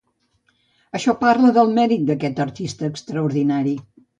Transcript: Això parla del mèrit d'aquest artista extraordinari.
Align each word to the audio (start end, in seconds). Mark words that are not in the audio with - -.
Això 0.99 1.13
parla 1.19 1.53
del 1.59 1.69
mèrit 1.77 2.09
d'aquest 2.09 2.43
artista 2.47 2.91
extraordinari. 2.93 3.79